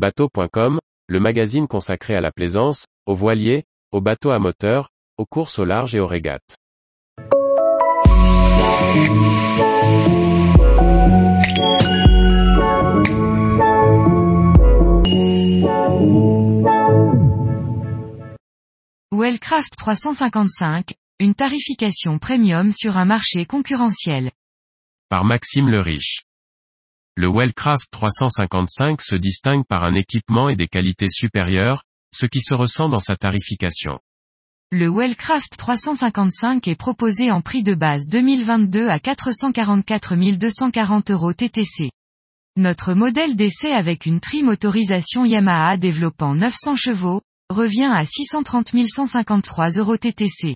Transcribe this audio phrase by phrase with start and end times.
[0.00, 0.78] Bateau.com,
[1.08, 4.88] le magazine consacré à la plaisance, aux voiliers, aux bateaux à moteur,
[5.18, 6.56] aux courses au large et aux régates.
[19.12, 24.30] Wellcraft 355, une tarification premium sur un marché concurrentiel.
[25.10, 26.22] Par Maxime le Riche.
[27.22, 32.54] Le Wellcraft 355 se distingue par un équipement et des qualités supérieures, ce qui se
[32.54, 33.98] ressent dans sa tarification.
[34.72, 41.90] Le Wellcraft 355 est proposé en prix de base 2022 à 444 240 euros TTC.
[42.56, 49.98] Notre modèle d'essai avec une tri-motorisation Yamaha développant 900 chevaux, revient à 630 153 euros
[49.98, 50.54] TTC.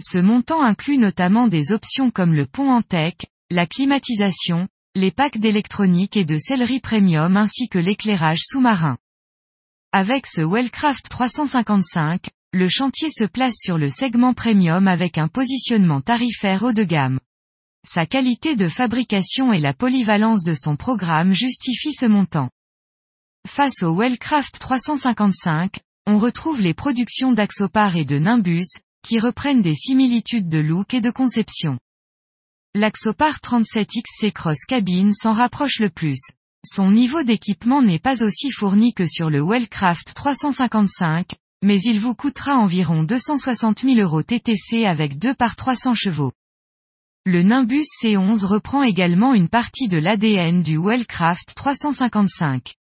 [0.00, 3.14] Ce montant inclut notamment des options comme le pont en tech,
[3.50, 8.98] la climatisation, les packs d'électronique et de sellerie premium ainsi que l'éclairage sous-marin.
[9.92, 16.00] Avec ce Wellcraft 355, le chantier se place sur le segment premium avec un positionnement
[16.00, 17.20] tarifaire haut de gamme.
[17.86, 22.50] Sa qualité de fabrication et la polyvalence de son programme justifient ce montant.
[23.46, 28.66] Face au Wellcraft 355, on retrouve les productions d'Axopar et de Nimbus,
[29.06, 31.78] qui reprennent des similitudes de look et de conception.
[32.74, 36.20] L'Axopar 37XC Cross Cabine s'en rapproche le plus.
[36.66, 42.14] Son niveau d'équipement n'est pas aussi fourni que sur le Wellcraft 355, mais il vous
[42.14, 46.32] coûtera environ 260 000 euros TTC avec 2 par 300 chevaux.
[47.24, 52.74] Le Nimbus C11 reprend également une partie de l'ADN du Wellcraft 355.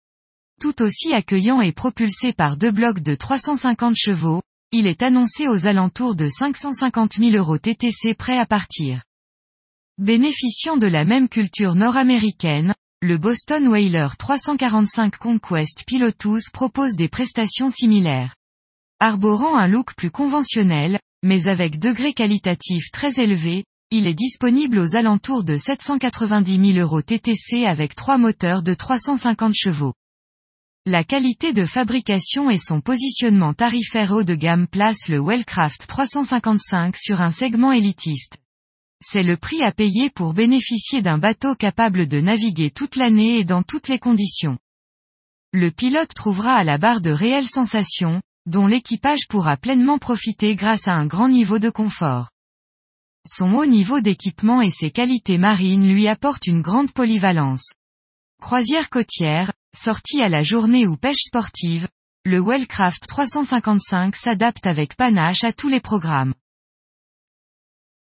[0.59, 4.41] Tout aussi accueillant et propulsé par deux blocs de 350 chevaux,
[4.73, 9.06] il est annoncé aux alentours de 550 000 euros TTC prêt à partir.
[9.99, 17.71] Bénéficiant de la même culture nord-américaine, le Boston Whaler 345 Conquest Pilotus propose des prestations
[17.71, 18.35] similaires.
[18.99, 24.95] Arborant un look plus conventionnel, mais avec degré qualitatif très élevé, il est disponible aux
[24.95, 29.95] alentours de 790 000 euros TTC avec trois moteurs de 350 chevaux.
[30.86, 36.95] La qualité de fabrication et son positionnement tarifaire haut de gamme placent le Wellcraft 355
[36.95, 38.37] sur un segment élitiste.
[39.02, 43.43] C'est le prix à payer pour bénéficier d'un bateau capable de naviguer toute l'année et
[43.43, 44.58] dans toutes les conditions.
[45.53, 50.87] Le pilote trouvera à la barre de réelles sensations, dont l'équipage pourra pleinement profiter grâce
[50.87, 52.30] à un grand niveau de confort.
[53.27, 57.73] Son haut niveau d'équipement et ses qualités marines lui apportent une grande polyvalence.
[58.41, 61.87] Croisière côtière, sortie à la journée ou pêche sportive,
[62.23, 66.33] le Wellcraft 355 s'adapte avec panache à tous les programmes.